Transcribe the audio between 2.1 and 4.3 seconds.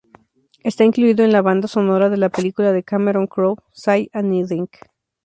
la película de Cameron Crowe "Say